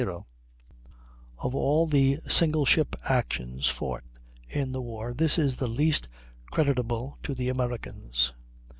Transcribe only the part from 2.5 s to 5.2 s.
ship actions fought in the war